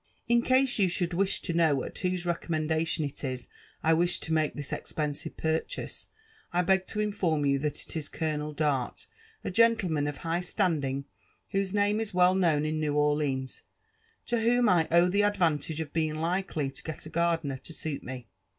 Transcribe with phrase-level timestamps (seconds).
[0.27, 3.47] In case you should wish to know at whose recommbn datien It is
[3.83, 6.07] I wish to make this expensive purchase,
[6.51, 9.05] I beg to inlbrm you that it is Colonel Dart,
[9.43, 11.05] a gentleman of high standing,
[11.51, 13.61] whose name Is well known In Kew Orleans,
[14.25, 18.01] to whom I owe the advantage of heihg likely lo get a gardener to suit
[18.01, 18.27] me.'